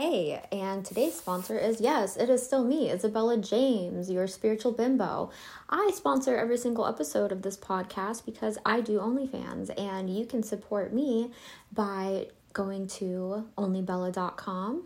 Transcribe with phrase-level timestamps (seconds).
[0.00, 5.32] Hey, and today's sponsor is yes, it is still me, Isabella James, your spiritual bimbo.
[5.68, 10.44] I sponsor every single episode of this podcast because I do OnlyFans, and you can
[10.44, 11.32] support me
[11.72, 14.84] by going to onlybella.com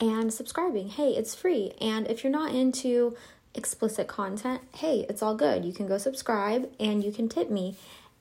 [0.00, 0.90] and subscribing.
[0.90, 1.72] Hey, it's free.
[1.80, 3.16] And if you're not into
[3.54, 5.64] explicit content, hey, it's all good.
[5.64, 7.76] You can go subscribe and you can tip me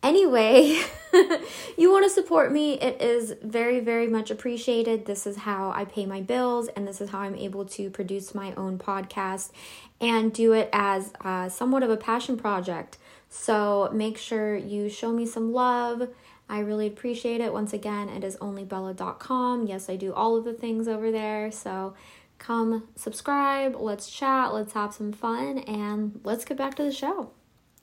[0.05, 0.79] anyway,
[1.77, 5.05] you want to support me, it is very, very much appreciated.
[5.05, 8.35] This is how I pay my bills, and this is how I'm able to produce
[8.35, 9.51] my own podcast
[9.99, 12.97] and do it as uh, somewhat of a passion project.
[13.29, 16.07] So make sure you show me some love.
[16.47, 17.51] I really appreciate it.
[17.51, 19.65] Once again, it is onlybella.com.
[19.65, 21.51] Yes, I do all of the things over there.
[21.51, 21.95] So
[22.37, 27.31] come subscribe, let's chat, let's have some fun, and let's get back to the show.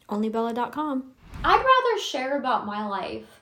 [0.08, 1.12] Onlybella.com.
[1.44, 3.40] I'd rather share about my life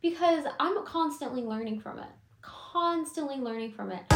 [0.00, 2.06] because I'm constantly learning from it.
[2.42, 4.08] Constantly learning from it.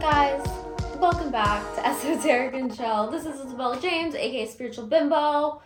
[0.00, 0.44] Guys,
[0.98, 3.08] welcome back to Esoteric and Chill.
[3.08, 5.62] This is Isabella James, aka Spiritual Bimbo.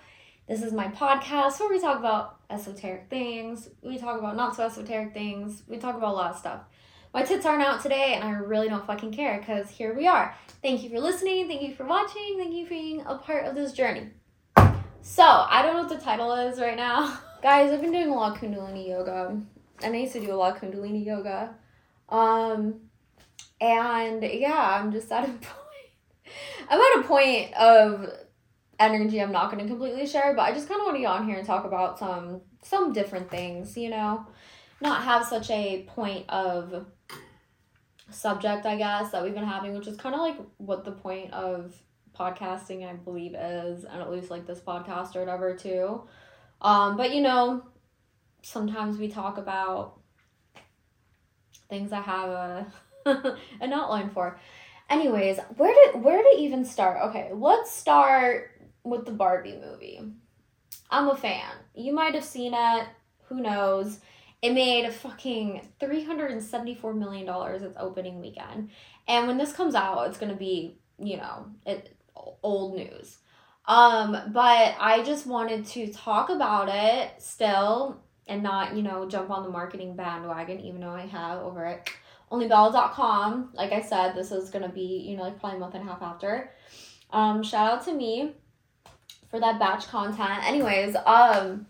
[0.46, 4.66] This is my podcast where we talk about esoteric things, we talk about not so
[4.66, 6.60] esoteric things, we talk about a lot of stuff
[7.16, 10.36] my tits aren't out today and I really don't fucking care because here we are.
[10.60, 11.48] Thank you for listening.
[11.48, 12.36] Thank you for watching.
[12.36, 14.10] Thank you for being a part of this journey.
[15.00, 17.18] So, I don't know what the title is right now.
[17.42, 19.40] Guys, I've been doing a lot of Kundalini yoga.
[19.82, 21.54] And I used to do a lot of Kundalini yoga.
[22.10, 22.80] Um,
[23.62, 26.34] and yeah, I'm just at a point.
[26.68, 28.10] I'm at a point of
[28.78, 31.06] energy I'm not going to completely share, but I just kind of want to get
[31.06, 34.26] on here and talk about some some different things, you know,
[34.82, 36.84] not have such a point of
[38.10, 41.32] subject, I guess, that we've been having, which is kind of like what the point
[41.32, 41.74] of
[42.18, 46.02] podcasting, I believe, is, and at least like this podcast or whatever, too.
[46.60, 47.66] Um, but you know,
[48.42, 50.00] sometimes we talk about
[51.68, 52.66] things I have a
[53.60, 54.38] an outline for.
[54.88, 57.10] Anyways, where did where to even start?
[57.10, 58.52] Okay, let's start
[58.84, 60.00] with the Barbie movie.
[60.90, 61.50] I'm a fan.
[61.74, 62.86] You might have seen it.
[63.24, 63.98] Who knows?
[64.42, 68.70] It made a fucking $374 million its opening weekend.
[69.08, 71.96] And when this comes out, it's going to be, you know, it
[72.42, 73.18] old news.
[73.66, 79.30] Um, but I just wanted to talk about it still and not, you know, jump
[79.30, 81.90] on the marketing bandwagon, even though I have over at
[82.30, 83.50] onlybella.com.
[83.54, 85.90] Like I said, this is gonna be, you know, like probably a month and a
[85.90, 86.52] half after.
[87.10, 88.32] Um, shout out to me
[89.30, 90.44] for that batch content.
[90.46, 91.66] Anyways, um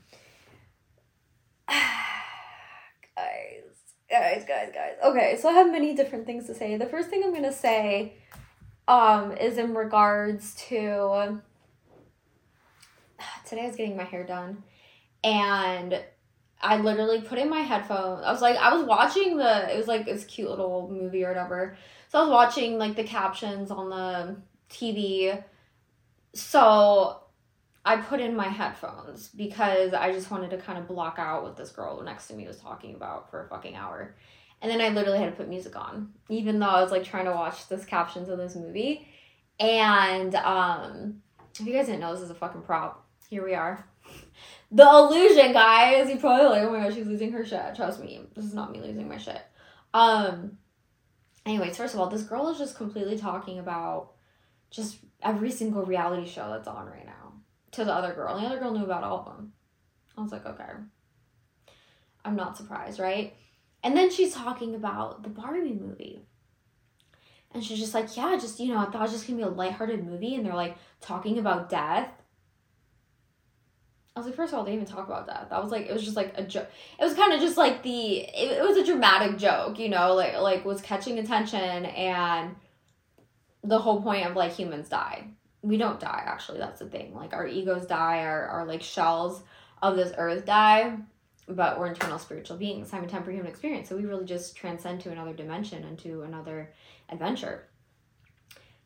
[4.18, 4.94] guys, guys, guys.
[5.04, 6.76] Okay, so I have many different things to say.
[6.76, 8.14] The first thing I'm gonna say
[8.88, 11.40] um is in regards to
[13.46, 14.62] today I was getting my hair done
[15.22, 16.02] and
[16.62, 18.24] I literally put in my headphones.
[18.24, 21.28] I was like, I was watching the, it was like this cute little movie or
[21.28, 21.76] whatever.
[22.08, 24.36] So I was watching like the captions on the
[24.70, 25.44] TV.
[26.32, 27.20] So
[27.86, 31.56] I put in my headphones because I just wanted to kind of block out what
[31.56, 34.16] this girl next to me was talking about for a fucking hour.
[34.60, 37.26] And then I literally had to put music on, even though I was like trying
[37.26, 39.06] to watch this captions of this movie.
[39.60, 41.22] And um,
[41.54, 43.06] if you guys didn't know, this is a fucking prop.
[43.30, 43.86] Here we are.
[44.72, 46.10] The illusion, guys.
[46.10, 47.76] You probably like, oh my gosh, she's losing her shit.
[47.76, 49.42] Trust me, this is not me losing my shit.
[49.94, 50.58] Um.
[51.44, 54.14] Anyways, first of all, this girl is just completely talking about
[54.72, 57.25] just every single reality show that's on right now
[57.76, 58.38] to the other girl.
[58.38, 59.52] The other girl knew about all of them.
[60.16, 60.64] I was like, okay.
[62.24, 63.34] I'm not surprised, right?
[63.84, 66.22] And then she's talking about the Barbie movie.
[67.52, 69.44] And she's just like, yeah, just, you know, I thought it was just gonna be
[69.44, 70.34] a lighthearted movie.
[70.34, 72.10] And they're like talking about death.
[74.14, 75.48] I was like, first of all, they even talk about death.
[75.50, 76.68] That was like, it was just like a joke.
[76.98, 80.14] It was kind of just like the, it, it was a dramatic joke, you know,
[80.14, 82.56] like, like was catching attention and
[83.62, 85.28] the whole point of like humans die
[85.66, 87.14] we don't die actually that's the thing.
[87.14, 89.42] Like our egos die our, our like shells
[89.82, 90.96] of this earth die
[91.48, 93.88] but we're internal spiritual beings having temporary human experience.
[93.88, 96.72] So we really just transcend to another dimension and to another
[97.08, 97.68] adventure.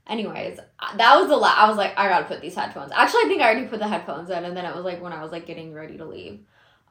[0.07, 0.59] Anyways
[0.97, 2.93] that was the last i was like i gotta put these headphones.
[2.95, 5.13] Actually i think i already put the headphones in and then it was like when
[5.13, 6.41] i was like getting ready to leave.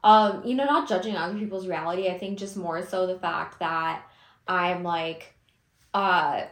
[0.04, 3.58] Um you know not judging other people's reality i think just more so the fact
[3.58, 4.02] that
[4.48, 5.34] i'm like
[5.92, 6.44] uh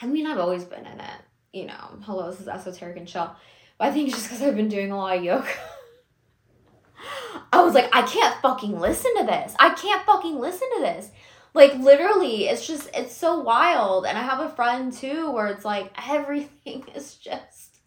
[0.00, 1.20] i mean i've always been in it
[1.54, 3.34] you know, hello, this is esoteric and chill.
[3.78, 5.48] But I think it's just because I've been doing a lot of yoga.
[7.52, 9.54] I was like, I can't fucking listen to this.
[9.58, 11.10] I can't fucking listen to this.
[11.54, 14.04] Like literally, it's just it's so wild.
[14.04, 17.78] And I have a friend too where it's like everything is just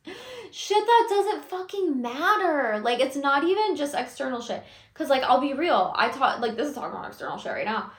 [0.51, 2.79] shit that doesn't fucking matter.
[2.79, 4.63] Like it's not even just external shit.
[4.93, 5.93] Cause like I'll be real.
[5.95, 7.91] I taught like this is talking about external shit right now.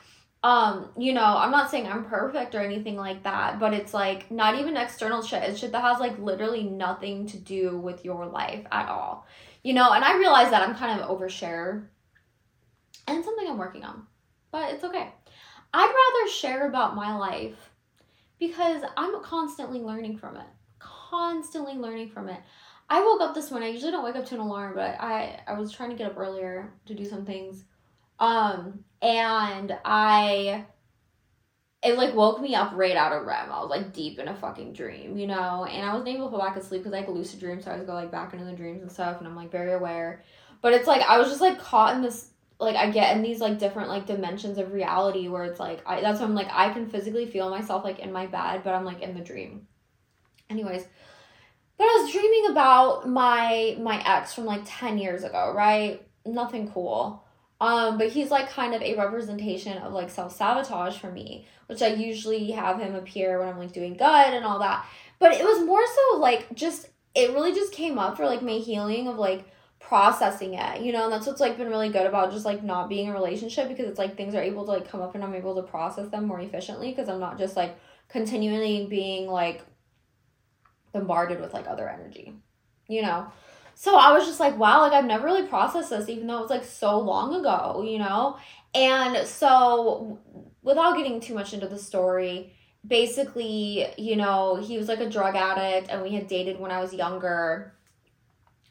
[0.49, 4.31] Um, you know, I'm not saying I'm perfect or anything like that, but it's like
[4.31, 5.43] not even external shit.
[5.43, 9.27] It's shit that has like literally nothing to do with your life at all.
[9.63, 11.85] You know, and I realize that I'm kind of overshare
[13.07, 14.07] and something I'm working on.
[14.51, 15.13] But it's okay.
[15.75, 17.71] I'd rather share about my life
[18.39, 20.47] because I'm constantly learning from it.
[20.79, 22.41] Constantly learning from it.
[22.89, 23.69] I woke up this morning.
[23.69, 26.11] I usually don't wake up to an alarm, but I I was trying to get
[26.11, 27.65] up earlier to do some things.
[28.19, 30.67] Um and I
[31.83, 33.53] it like woke me up right out of REM.
[33.53, 36.37] I was like deep in a fucking dream, you know, and I wasn't able to
[36.37, 38.33] go back to sleep because I like lucid dreams, so I was go like back
[38.33, 40.25] into the dreams and stuff, and I'm like very aware.
[40.61, 43.41] But it's like I was just like caught in this like I get in these
[43.41, 46.73] like different like dimensions of reality where it's like I that's when I'm like I
[46.73, 49.69] can physically feel myself like in my bed, but I'm like in the dream.
[50.51, 50.85] Anyways,
[51.77, 56.05] but I was dreaming about my my ex from like 10 years ago, right?
[56.27, 57.25] Nothing cool.
[57.61, 61.83] Um, but he's like kind of a representation of like self sabotage for me, which
[61.83, 64.87] I usually have him appear when I'm like doing good and all that.
[65.19, 68.53] But it was more so like just it really just came up for like my
[68.53, 69.45] healing of like
[69.81, 72.89] processing it, you know, and that's what's like been really good about just like not
[72.89, 75.25] being in a relationship because it's like things are able to like come up and
[75.25, 77.77] I'm able to process them more efficiently because I'm not just like
[78.09, 79.63] continually being like
[80.93, 82.35] bombarded with like other energy,
[82.87, 83.33] you know
[83.81, 86.41] so I was just like, wow, like I've never really processed this, even though it
[86.41, 88.37] was like so long ago, you know?
[88.75, 90.19] And so,
[90.63, 95.37] without getting too much into the story, basically, you know, he was like a drug
[95.37, 97.73] addict and we had dated when I was younger.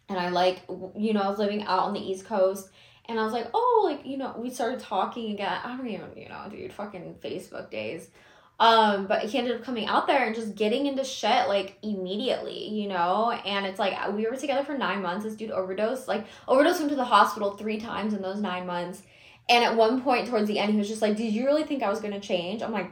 [0.09, 0.63] And I like,
[0.97, 2.69] you know, I was living out on the East Coast.
[3.05, 5.57] And I was like, oh, like, you know, we started talking again.
[5.63, 8.09] I don't even, you know, dude, fucking Facebook days.
[8.59, 12.69] Um, but he ended up coming out there and just getting into shit like immediately,
[12.69, 13.31] you know?
[13.31, 15.25] And it's like we were together for nine months.
[15.25, 19.03] This dude overdosed, like overdosed went to the hospital three times in those nine months.
[19.49, 21.83] And at one point towards the end, he was just like, Did you really think
[21.83, 22.63] I was gonna change?
[22.63, 22.91] I'm like,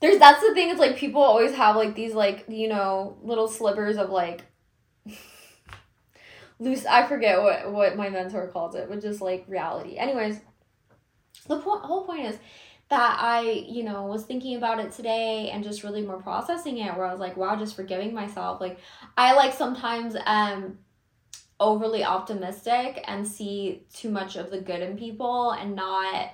[0.00, 3.48] there's that's the thing, it's like people always have like these like, you know, little
[3.48, 4.42] slivers of like
[6.60, 9.96] loose I forget what what my mentor calls it, but just like reality.
[9.98, 10.40] Anyways,
[11.48, 12.38] the point whole point is
[12.88, 16.96] that I, you know, was thinking about it today and just really more processing it
[16.96, 18.60] where I was like, wow, just forgiving myself.
[18.60, 18.78] Like
[19.16, 20.78] I like sometimes um
[21.60, 26.30] overly optimistic and see too much of the good in people and not,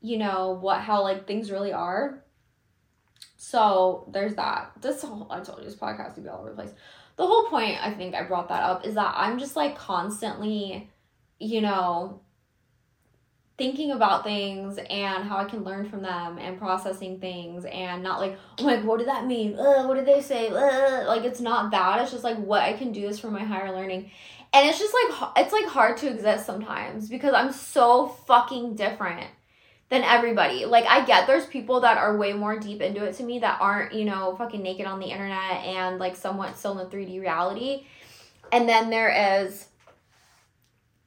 [0.00, 2.24] you know, what how like things really are.
[3.36, 4.72] So there's that.
[4.80, 6.72] This whole I told you this podcast to be all over the place.
[7.16, 10.88] The whole point I think I brought that up is that I'm just like constantly,
[11.38, 12.22] you know,
[13.60, 18.18] thinking about things and how I can learn from them and processing things and not
[18.18, 19.54] like, oh my, what did that mean?
[19.54, 20.48] Uh, what did they say?
[20.48, 22.00] Uh, like, it's not that.
[22.00, 24.10] It's just like what I can do is for my higher learning.
[24.54, 29.26] And it's just like, it's like hard to exist sometimes because I'm so fucking different
[29.90, 30.64] than everybody.
[30.64, 33.60] Like, I get there's people that are way more deep into it to me that
[33.60, 37.20] aren't, you know, fucking naked on the internet and like somewhat still in the 3D
[37.20, 37.84] reality.
[38.52, 39.66] And then there is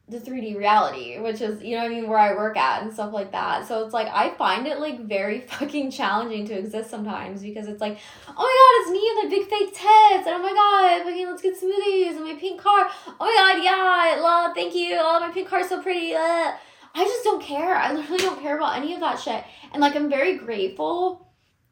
[0.10, 3.14] the 3D reality, which is, you know I mean, where I work at and stuff
[3.14, 3.68] like that.
[3.68, 7.82] So it's like, I find it like very fucking challenging to exist sometimes because it's
[7.82, 7.98] like,
[8.28, 11.28] oh my god, it's me and my big fake tits, and oh my god, fucking
[11.28, 12.90] let's get smoothies and my pink car.
[13.08, 14.98] Oh my god, yeah, love, thank you.
[15.00, 16.14] Oh, my pink car's so pretty.
[16.14, 16.54] Uh.
[16.96, 17.76] I just don't care.
[17.76, 19.44] I literally don't care about any of that shit.
[19.72, 21.28] And like, I'm very grateful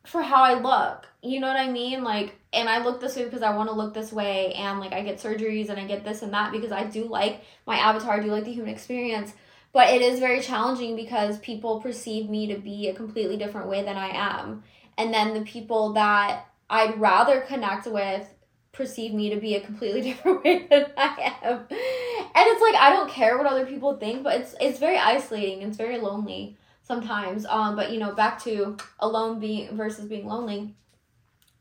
[0.05, 1.07] for how I look.
[1.21, 2.03] You know what I mean?
[2.03, 4.93] Like, and I look this way because I want to look this way, and like
[4.93, 8.15] I get surgeries and I get this and that because I do like my avatar,
[8.15, 9.33] I do like the human experience.
[9.73, 13.83] But it is very challenging because people perceive me to be a completely different way
[13.83, 14.63] than I am.
[14.97, 18.27] And then the people that I'd rather connect with
[18.73, 21.59] perceive me to be a completely different way than I am.
[21.59, 25.61] And it's like I don't care what other people think, but it's it's very isolating,
[25.61, 27.45] it's very lonely sometimes.
[27.45, 30.75] Um, but you know, back to alone being versus being lonely.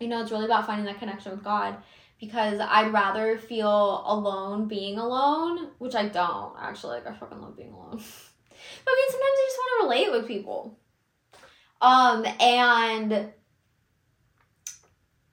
[0.00, 1.76] You know, it's really about finding that connection with God
[2.18, 6.96] because I'd rather feel alone being alone, which I don't actually.
[6.96, 7.96] Like I fucking love being alone.
[7.96, 10.78] but I mean, sometimes I just want to relate with people.
[11.82, 13.32] Um, and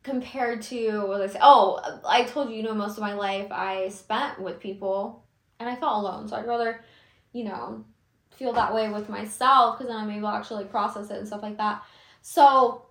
[0.04, 3.48] compared to what I say, oh, I told you, you know, most of my life
[3.52, 5.26] I spent with people,
[5.60, 6.28] and I felt alone.
[6.28, 6.84] So I'd rather,
[7.34, 7.84] you know,
[8.36, 11.42] feel that way with myself because then I'm able to actually process it and stuff
[11.42, 11.84] like that.
[12.22, 12.87] So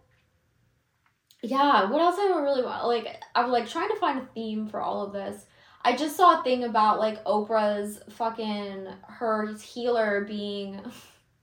[1.46, 2.86] yeah, what else I really want?
[2.86, 5.46] Like I'm like trying to find a theme for all of this.
[5.82, 10.80] I just saw a thing about like Oprah's fucking her healer being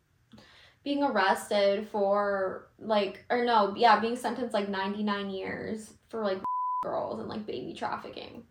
[0.84, 6.40] being arrested for like or no, yeah, being sentenced like 99 years for like
[6.84, 8.44] girls and like baby trafficking.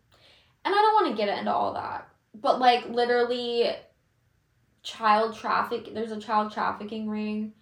[0.65, 2.07] And I don't want to get into all that.
[2.33, 3.69] But like literally
[4.81, 7.53] child traffic there's a child trafficking ring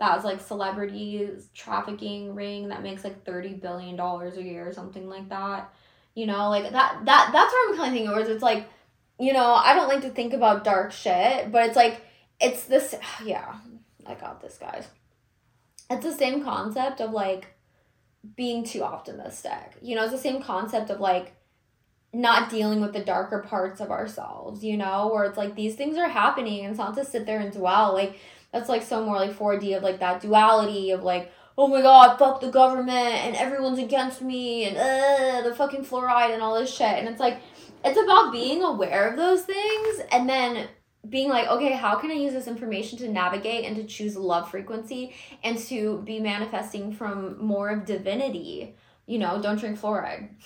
[0.00, 5.08] that's like celebrities trafficking ring that makes like 30 billion dollars a year or something
[5.08, 5.72] like that.
[6.14, 8.66] You know, like that that that's what I'm kind of thinking where it's like,
[9.20, 12.00] you know, I don't like to think about dark shit, but it's like
[12.40, 13.54] it's this yeah,
[14.06, 14.88] I got this guys.
[15.90, 17.48] It's the same concept of like
[18.36, 19.76] being too optimistic.
[19.82, 21.34] You know, it's the same concept of like
[22.12, 25.98] not dealing with the darker parts of ourselves, you know, where it's like these things
[25.98, 27.92] are happening and it's not to sit there and dwell.
[27.92, 28.18] Like
[28.52, 32.16] that's like so more like 4D of like that duality of like, oh my god,
[32.18, 36.74] fuck the government and everyone's against me and uh the fucking fluoride and all this
[36.74, 36.98] shit.
[36.98, 37.38] And it's like
[37.84, 40.68] it's about being aware of those things and then
[41.08, 44.50] being like, okay, how can I use this information to navigate and to choose love
[44.50, 48.76] frequency and to be manifesting from more of divinity?
[49.06, 50.30] You know, don't drink fluoride.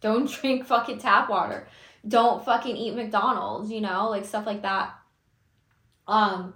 [0.00, 1.68] Don't drink fucking tap water.
[2.08, 4.94] Don't fucking eat McDonald's, you know, like stuff like that.
[6.08, 6.54] Um,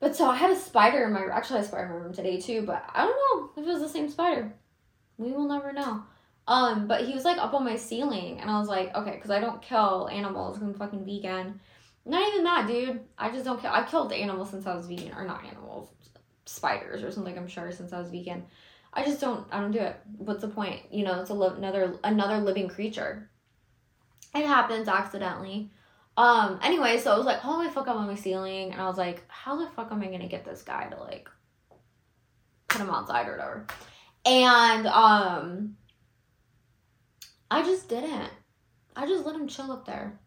[0.00, 2.40] but so I had a spider in my actually I spider in my room today
[2.40, 4.52] too, but I don't know if it was the same spider.
[5.18, 6.02] We will never know.
[6.48, 9.30] Um, but he was like up on my ceiling, and I was like, okay, because
[9.30, 10.60] I don't kill animals.
[10.60, 11.60] I'm fucking vegan.
[12.04, 13.00] Not even that, dude.
[13.18, 13.70] I just don't kill.
[13.70, 15.90] I've killed animals since I was vegan, or not animals,
[16.46, 17.36] spiders or something.
[17.36, 18.46] I'm sure since I was vegan.
[18.92, 19.46] I just don't.
[19.52, 19.96] I don't do it.
[20.16, 20.80] What's the point?
[20.90, 23.30] You know, it's a li- another another living creature.
[24.34, 25.70] It happens accidentally.
[26.20, 26.60] Um.
[26.62, 29.24] Anyway, so I was like, my fuck, I'm on my ceiling, and I was like,
[29.28, 31.30] how the fuck am I gonna get this guy to like
[32.68, 33.66] put him outside or whatever?
[34.26, 35.76] And um,
[37.50, 38.28] I just didn't.
[38.94, 40.20] I just let him chill up there.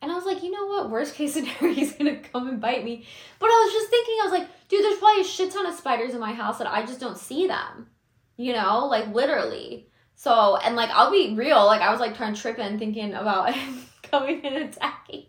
[0.00, 0.90] And I was like, you know what?
[0.90, 3.04] Worst case scenario, he's gonna come and bite me.
[3.40, 5.74] But I was just thinking, I was like, dude, there's probably a shit ton of
[5.74, 7.88] spiders in my house that I just don't see them.
[8.36, 9.88] You know, like literally.
[10.14, 13.12] So, and like, I'll be real, like, I was like trying to trip in thinking
[13.12, 13.52] about
[14.18, 15.26] coming and attacking.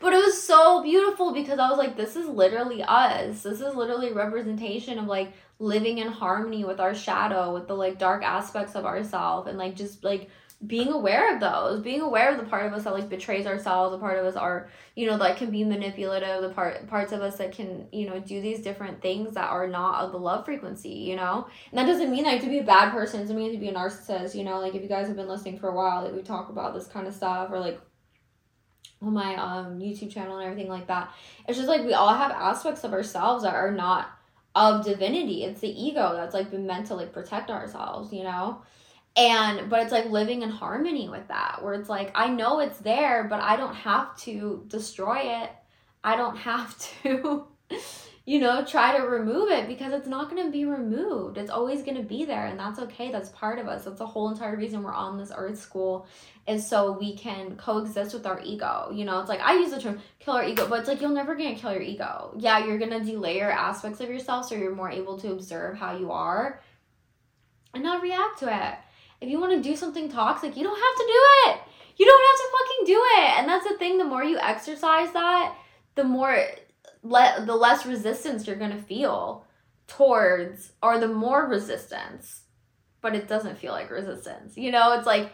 [0.00, 3.42] But it was so beautiful because I was like, this is literally us.
[3.42, 7.98] This is literally representation of like living in harmony with our shadow, with the like
[7.98, 10.30] dark aspects of ourselves, and like just like
[10.66, 13.92] being aware of those, being aware of the part of us that like betrays ourselves,
[13.92, 17.20] the part of us are, you know, that can be manipulative, the part parts of
[17.20, 20.44] us that can, you know, do these different things that are not of the love
[20.44, 21.46] frequency, you know?
[21.70, 23.58] And that doesn't mean I have to be a bad person, it doesn't mean to
[23.58, 26.02] be a narcissist, you know, like if you guys have been listening for a while,
[26.02, 27.80] like we talk about this kind of stuff or like
[29.02, 31.12] on my um YouTube channel and everything like that.
[31.46, 34.10] It's just like we all have aspects of ourselves that are not
[34.54, 35.44] of divinity.
[35.44, 38.62] It's the ego that's like been meant to like protect ourselves, you know?
[39.18, 42.78] and but it's like living in harmony with that where it's like i know it's
[42.78, 45.50] there but i don't have to destroy it
[46.04, 47.44] i don't have to
[48.28, 51.38] you know try to remove it because it's not going to be removed.
[51.38, 53.10] It's always going to be there and that's okay.
[53.10, 53.86] That's part of us.
[53.86, 56.06] That's the whole entire reason we're on this earth school
[56.46, 58.90] is so we can coexist with our ego.
[58.92, 61.08] You know it's like i use the term kill our ego but it's like you're
[61.08, 62.34] never going to kill your ego.
[62.36, 65.96] Yeah you're going to delayer aspects of yourself so you're more able to observe how
[65.96, 66.60] you are
[67.72, 68.74] and not react to it.
[69.22, 71.60] If you want to do something toxic, you don't have to do it.
[71.96, 73.38] You don't have to fucking do it.
[73.38, 75.56] And that's the thing, the more you exercise that,
[75.94, 76.38] the more
[77.02, 79.44] le- the less resistance you're going to feel
[79.86, 82.42] towards or the more resistance.
[83.00, 84.56] But it doesn't feel like resistance.
[84.56, 85.32] You know, it's like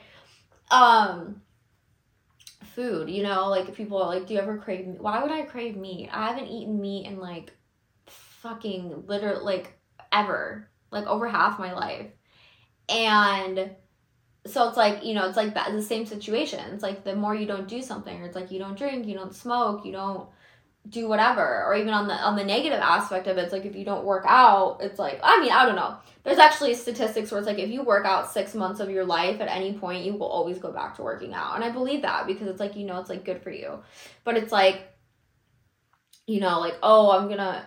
[0.70, 1.40] um
[2.74, 5.00] food, you know, like people are like, do you ever crave meat?
[5.00, 6.10] Why would I crave meat?
[6.12, 7.52] I haven't eaten meat in like
[8.06, 9.78] fucking literally like
[10.12, 12.08] ever, like over half my life.
[12.88, 13.70] And
[14.46, 16.60] so it's like, you know, it's like that the same situation.
[16.72, 19.14] It's like the more you don't do something, or it's like you don't drink, you
[19.14, 20.28] don't smoke, you don't
[20.88, 23.74] do whatever or even on the on the negative aspect of it it's like if
[23.74, 25.96] you don't work out it's like i mean i don't know.
[26.24, 29.42] There's actually statistics where it's like if you work out six months of your life
[29.42, 31.54] at any point you will always go back to working out.
[31.54, 33.80] And i believe that because it's like you know it's like good for you.
[34.24, 34.90] But it's like
[36.26, 37.66] you know like oh i'm gonna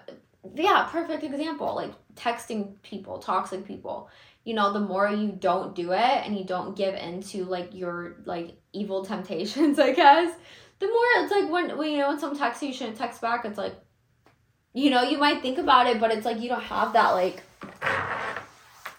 [0.56, 4.10] yeah perfect example like texting people toxic people.
[4.44, 8.16] You know, the more you don't do it and you don't give into like your
[8.26, 10.34] like evil temptations, I guess,
[10.80, 13.46] the more it's like when, when you know when someone texts you, shouldn't text back.
[13.46, 13.76] It's like,
[14.74, 17.42] you know, you might think about it, but it's like you don't have that like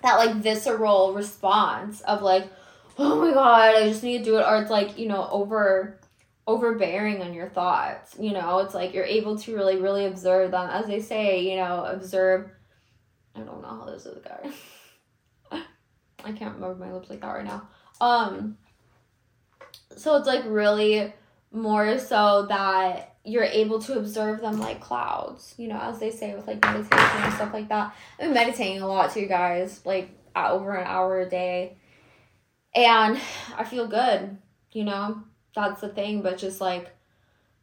[0.02, 2.50] that like visceral response of like,
[2.99, 6.00] oh my god, I just need to do it, or it's like you know over
[6.47, 8.16] overbearing on your thoughts.
[8.18, 11.49] You know, it's like you're able to really really observe them, as they say.
[11.49, 12.50] You know, observe.
[13.37, 14.52] I don't know how this is going.
[16.25, 17.68] I can't move my lips like that right now.
[18.00, 18.56] Um
[19.97, 21.12] so it's like really
[21.52, 26.35] more so that you're able to observe them like clouds, you know, as they say
[26.35, 27.95] with like meditation and stuff like that.
[28.19, 31.76] I've been meditating a lot too, guys, like over an hour a day.
[32.75, 33.21] And
[33.57, 34.37] I feel good,
[34.73, 35.23] you know?
[35.55, 36.90] That's the thing, but just like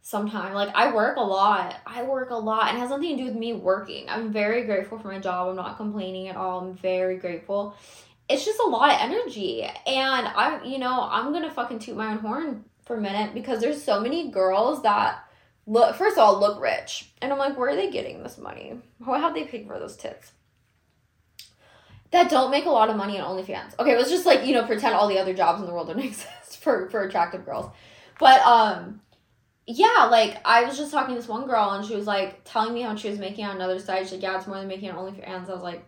[0.02, 1.76] sometimes like I work a lot.
[1.86, 4.10] I work a lot and has nothing to do with me working.
[4.10, 5.50] I'm very grateful for my job.
[5.50, 6.60] I'm not complaining at all.
[6.60, 7.76] I'm very grateful.
[8.28, 9.64] It's just a lot of energy.
[9.64, 13.60] And I'm, you know, I'm to fucking toot my own horn for a minute because
[13.60, 15.24] there's so many girls that
[15.68, 17.12] look first of all look rich.
[17.22, 18.80] And I'm like, where are they getting this money?
[19.04, 20.32] How have they paid for those tits?
[22.12, 23.78] That don't make a lot of money on OnlyFans.
[23.80, 26.00] Okay, let's just like, you know, pretend all the other jobs in the world don't
[26.00, 27.72] exist for for attractive girls.
[28.20, 29.02] But um
[29.68, 32.74] yeah, like I was just talking to this one girl and she was like telling
[32.74, 34.04] me how she was making on another side.
[34.04, 35.50] She's like, Yeah, it's more than making on OnlyFans.
[35.50, 35.86] I was like,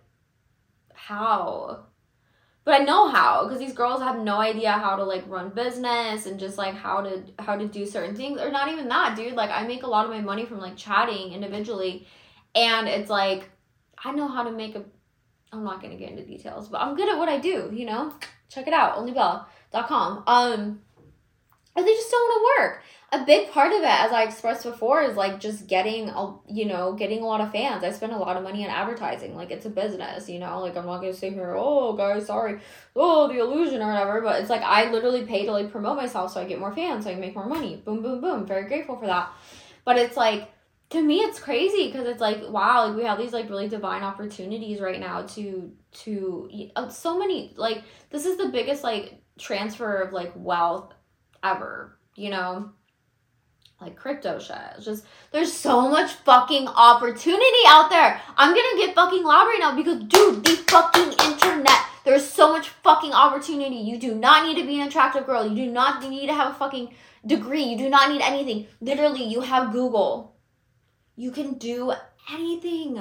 [0.93, 1.85] How?
[2.67, 6.25] But I know how because these girls have no idea how to like run business
[6.25, 9.35] and just like how to how to do certain things or not even that, dude.
[9.35, 12.05] Like I make a lot of my money from like chatting individually,
[12.53, 13.49] and it's like
[14.03, 14.83] I know how to make a.
[15.53, 17.69] I'm not gonna get into details, but I'm good at what I do.
[17.71, 18.13] You know,
[18.49, 20.23] check it out, onlybella.com.
[20.27, 20.81] Um,
[21.73, 22.83] and they just don't want to work
[23.13, 26.65] a big part of it as i expressed before is like just getting a you
[26.65, 27.83] know getting a lot of fans.
[27.83, 29.33] I spend a lot of money on advertising.
[29.33, 30.59] Like it's a business you know?
[30.59, 32.59] Like i'm not gonna sit here oh guys sorry.
[32.95, 36.33] Oh the illusion or whatever but it's like i literally pay to like promote myself
[36.33, 37.77] so i get more fans so i can make more money.
[37.77, 38.45] Boom boom boom.
[38.45, 39.31] Very grateful for that.
[39.85, 40.51] But it's like
[40.89, 44.03] to me it's crazy because it's like wow like we have these like really divine
[44.03, 50.01] opportunities right now to to uh, so many like this is the biggest like transfer
[50.01, 50.93] of like wealth
[51.43, 52.71] ever you know
[53.81, 54.57] like crypto shit.
[54.75, 58.19] It's just there's so much fucking opportunity out there.
[58.35, 61.79] I'm gonna get fucking loud right now because dude, the fucking internet.
[62.03, 63.75] There's so much fucking opportunity.
[63.75, 65.45] You do not need to be an attractive girl.
[65.45, 66.93] You do not need to have a fucking
[67.25, 67.63] degree.
[67.63, 68.67] You do not need anything.
[68.79, 70.35] Literally, you have Google.
[71.15, 71.93] You can do
[72.31, 72.99] anything.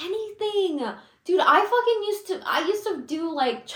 [0.00, 0.78] Anything.
[1.24, 3.66] Dude, I fucking used to I used to do like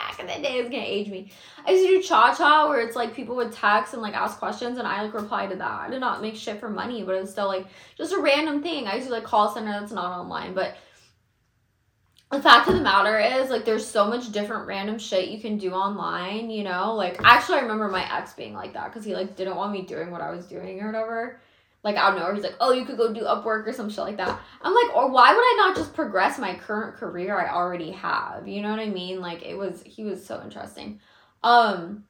[0.00, 1.30] back in the day, it's gonna age me.
[1.66, 4.38] I used to do cha cha where it's like people would text and like ask
[4.38, 5.80] questions and I like reply to that.
[5.80, 7.66] I did not make shit for money, but it was still like
[7.96, 8.86] just a random thing.
[8.86, 10.76] I used to like call center that's not online, but
[12.30, 15.58] the fact of the matter is like there's so much different random shit you can
[15.58, 16.94] do online, you know?
[16.94, 19.82] Like actually I remember my ex being like that because he like didn't want me
[19.82, 21.40] doing what I was doing or whatever
[21.82, 24.00] like out of nowhere he's like oh you could go do upwork or some shit
[24.00, 24.40] like that.
[24.62, 28.46] I'm like or why would i not just progress my current career i already have?
[28.46, 29.20] You know what i mean?
[29.20, 31.00] Like it was he was so interesting.
[31.42, 32.04] Um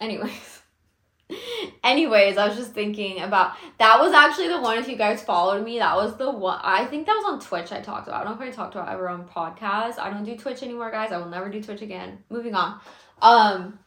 [0.00, 0.62] anyways.
[1.84, 5.62] Anyways i was just thinking about that was actually the one if you guys followed
[5.62, 8.22] me that was the one i think that was on twitch i talked about.
[8.22, 9.98] I don't know if i talked about ever on podcast.
[9.98, 11.12] I don't do twitch anymore guys.
[11.12, 12.24] I will never do twitch again.
[12.30, 12.80] Moving on.
[13.20, 13.78] Um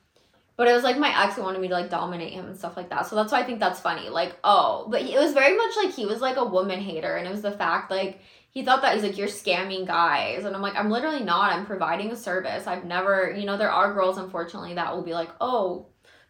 [0.62, 2.91] but it was like my ex wanted me to like dominate him and stuff like
[2.91, 3.08] that.
[3.08, 4.10] So that's why I think that's funny.
[4.10, 7.15] Like, oh, but it was very much like he was like a woman hater.
[7.15, 8.19] And it was the fact like
[8.52, 10.45] he thought that he's like, you're scamming guys.
[10.45, 11.52] And I'm like, I'm literally not.
[11.52, 12.67] I'm providing a service.
[12.67, 15.88] I've never, you know, there are girls, unfortunately, that will be like, oh,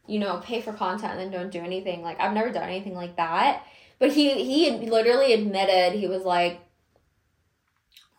[0.08, 2.02] you know, pay for content and then don't do anything.
[2.02, 3.66] Like, I've never done anything like that.
[4.00, 6.62] But he, he literally admitted, he was like,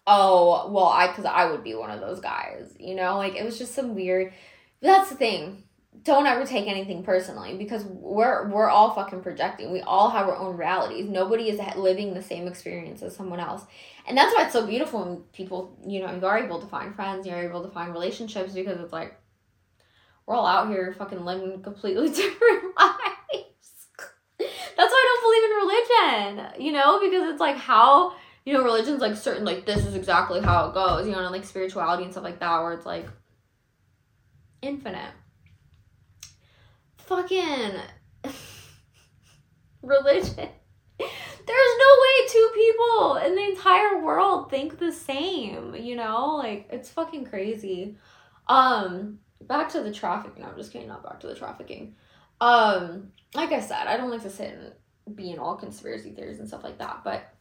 [0.07, 3.17] oh, well, I, cause I would be one of those guys, you know?
[3.17, 4.35] Like, it was just some weird,
[4.83, 5.65] that's the thing
[6.05, 9.71] don't ever take anything personally because we're we're all fucking projecting.
[9.71, 11.09] We all have our own realities.
[11.09, 13.63] Nobody is living the same experience as someone else.
[14.07, 16.95] And that's why it's so beautiful when people, you know, you are able to find
[16.95, 19.17] friends, you're able to find relationships because it's like
[20.27, 23.77] we're all out here fucking living completely different lives.
[24.39, 28.65] that's why I don't believe in religion, you know, because it's like how you know,
[28.65, 32.03] religion's like certain like this is exactly how it goes, you know, and like spirituality
[32.03, 33.09] and stuff like that where it's like
[34.63, 35.13] infinite
[37.15, 37.73] fucking
[39.83, 40.49] religion.
[41.45, 46.37] There's no way two people in the entire world think the same, you know?
[46.37, 47.97] Like it's fucking crazy.
[48.49, 50.43] Um back to the trafficking.
[50.43, 51.97] No, I'm just kidding, not back to the trafficking.
[52.41, 54.57] Um like I said, I don't like to sit
[55.07, 57.35] and be in all conspiracy theories and stuff like that, but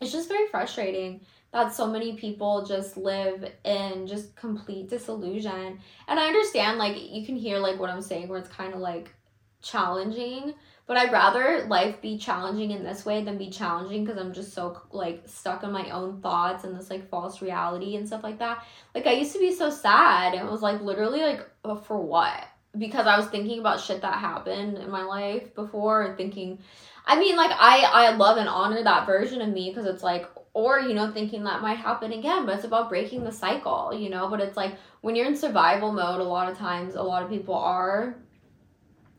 [0.00, 5.78] it's just very frustrating that so many people just live in just complete disillusion.
[6.08, 8.80] And I understand, like, you can hear, like, what I'm saying, where it's kind of
[8.80, 9.14] like
[9.62, 10.54] challenging,
[10.86, 14.52] but I'd rather life be challenging in this way than be challenging because I'm just
[14.52, 18.38] so, like, stuck in my own thoughts and this, like, false reality and stuff like
[18.38, 18.64] that.
[18.94, 20.34] Like, I used to be so sad.
[20.34, 22.44] And it was, like, literally, like, uh, for what?
[22.76, 26.58] Because I was thinking about shit that happened in my life before and thinking,
[27.06, 30.28] I mean, like I I love and honor that version of me because it's like,
[30.56, 34.08] or you know thinking that might happen again but it's about breaking the cycle you
[34.08, 37.22] know but it's like when you're in survival mode a lot of times a lot
[37.22, 38.16] of people are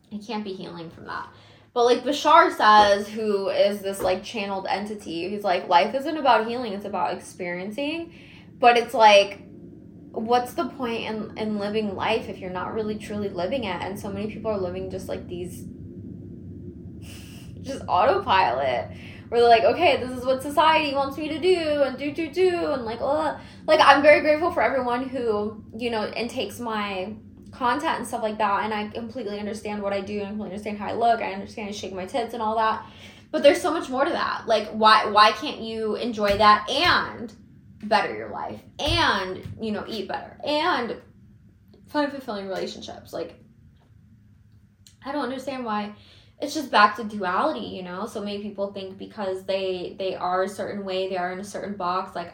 [0.10, 1.28] you can't be healing from that
[1.76, 6.47] but like bashar says who is this like channeled entity he's like life isn't about
[6.47, 8.12] healing it's about experiencing
[8.60, 9.43] but it's like
[10.17, 13.82] what's the point in, in living life if you're not really truly living it?
[13.82, 15.63] And so many people are living just like these,
[17.62, 18.89] just autopilot.
[19.30, 22.32] Where they're like, okay, this is what society wants me to do, and do, do,
[22.32, 26.60] do, and like, oh, like I'm very grateful for everyone who, you know, and takes
[26.60, 27.13] my
[27.52, 30.78] content and stuff like that, and I completely understand what I do, and completely understand
[30.78, 32.86] how I look, I understand I shake my tits and all that.
[33.30, 34.44] But there's so much more to that.
[34.48, 37.34] Like, why, why can't you enjoy that and
[37.84, 41.00] better your life and you know eat better and
[41.88, 43.36] find fulfilling relationships like
[45.06, 45.94] i don't understand why
[46.39, 48.06] it's just back to duality you know?
[48.06, 51.43] So many people think because they they are a certain way they are in a
[51.43, 52.34] certain box like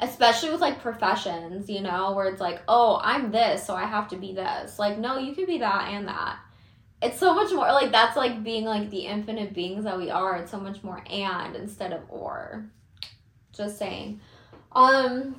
[0.00, 4.08] especially with like professions you know where it's like oh i'm this so i have
[4.08, 4.78] to be this.
[4.78, 6.38] Like no you can be that and that.
[7.02, 10.36] It's so much more like that's like being like the infinite beings that we are.
[10.36, 12.66] It's so much more and instead of or.
[13.52, 14.20] Just saying.
[14.72, 15.36] Um,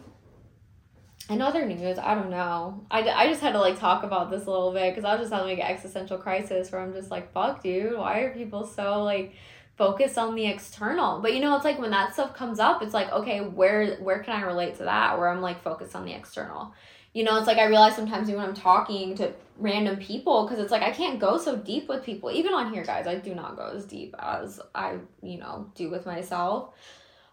[1.30, 2.86] in other news, I don't know.
[2.90, 5.30] I, I just had to like talk about this a little bit because I was
[5.30, 9.04] just having an existential crisis where I'm just like, fuck, dude, why are people so
[9.04, 9.34] like
[9.78, 11.22] focused on the external?
[11.22, 14.20] But you know, it's like when that stuff comes up, it's like, okay, where where
[14.20, 15.18] can I relate to that?
[15.18, 16.74] Where I'm like focused on the external.
[17.14, 20.72] You know, it's like I realize sometimes when I'm talking to random people because it's
[20.72, 22.32] like I can't go so deep with people.
[22.32, 25.90] Even on here, guys, I do not go as deep as I, you know, do
[25.90, 26.74] with myself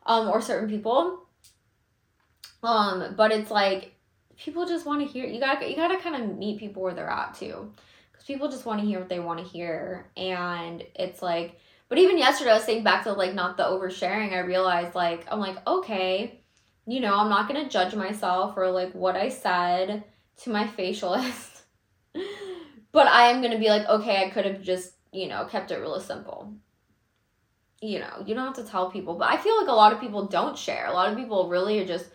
[0.05, 1.25] um, or certain people
[2.63, 3.95] um, but it's like
[4.37, 5.27] people just want to hear.
[5.27, 7.73] You got you got to kind of meet people where they're at too,
[8.11, 11.61] because people just want to hear what they want to hear, and it's like.
[11.89, 14.35] But even yesterday, I was thinking back to like not the oversharing.
[14.35, 16.41] I realized like I'm like okay,
[16.87, 20.05] you know, I'm not gonna judge myself for like what I said
[20.43, 21.63] to my facialist,
[22.93, 25.79] but I am gonna be like okay, I could have just you know kept it
[25.79, 26.53] really simple
[27.81, 29.15] you know, you don't have to tell people.
[29.15, 30.87] But I feel like a lot of people don't share.
[30.87, 32.07] A lot of people really are just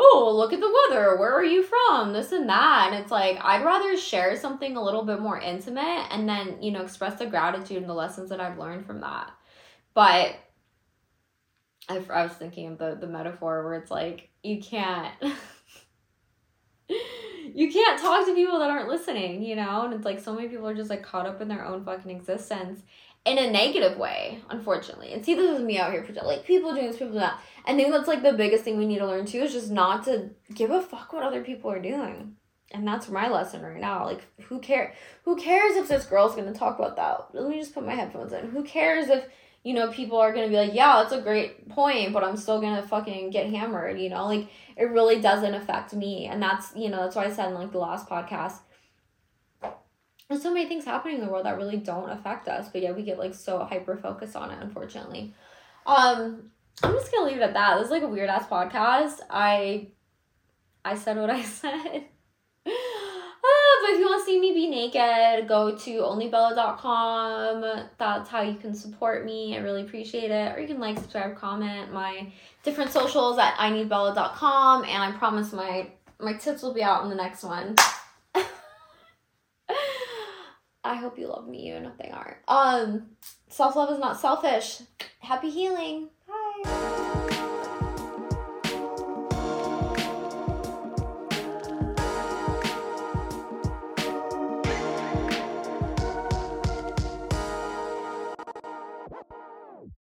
[0.00, 1.16] oh, look at the weather.
[1.16, 2.12] Where are you from?
[2.12, 2.90] This and that.
[2.92, 6.70] And it's like, I'd rather share something a little bit more intimate and then, you
[6.70, 9.32] know, express the gratitude and the lessons that I've learned from that.
[9.94, 10.36] But
[11.88, 15.12] I, I was thinking of the, the metaphor where it's like, you can't.
[16.88, 19.82] you can't talk to people that aren't listening, you know?
[19.82, 22.10] And it's like so many people are just like caught up in their own fucking
[22.10, 22.82] existence
[23.28, 25.12] in a negative way, unfortunately.
[25.12, 27.40] And see, this is me out here for like people doing this, people doing that.
[27.64, 30.04] I think that's like the biggest thing we need to learn too is just not
[30.04, 32.36] to give a fuck what other people are doing.
[32.70, 34.04] And that's my lesson right now.
[34.04, 34.94] Like, who care?
[35.24, 37.28] Who cares if this girl's gonna talk about that?
[37.32, 38.50] Let me just put my headphones in.
[38.50, 39.24] Who cares if
[39.64, 42.60] you know people are gonna be like, yeah, that's a great point, but I'm still
[42.60, 43.98] gonna fucking get hammered.
[43.98, 47.32] You know, like it really doesn't affect me, and that's you know that's why I
[47.32, 48.58] said in like the last podcast
[50.28, 52.92] there's so many things happening in the world that really don't affect us, but yeah,
[52.92, 55.34] we get like so hyper focused on it, unfortunately.
[55.86, 56.50] Um,
[56.82, 57.78] I'm just gonna leave it at that.
[57.78, 59.20] This is like a weird ass podcast.
[59.30, 59.88] I
[60.84, 62.04] I said what I said.
[62.66, 67.88] Ah, but if you want to see me be naked, go to onlybella.com.
[67.96, 69.56] That's how you can support me.
[69.56, 70.54] I really appreciate it.
[70.54, 72.30] Or you can like, subscribe, comment my
[72.62, 74.84] different socials at ineedbella.com.
[74.84, 75.88] And I promise my
[76.20, 77.76] my tips will be out in the next one.
[80.88, 82.38] I hope you love me even if they aren't.
[82.48, 83.10] Um,
[83.48, 84.80] self love is not selfish.
[85.20, 86.08] Happy healing.
[86.26, 87.07] Bye.